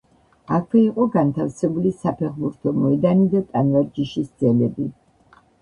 აქვე 0.57 0.79
იყო 0.85 1.05
განთავსებული 1.15 1.91
საფეხბურთო 1.99 2.73
მოედანი 2.79 3.29
და 3.35 3.45
ტანვარჯიშის 3.53 4.33
ძელები. 4.43 4.91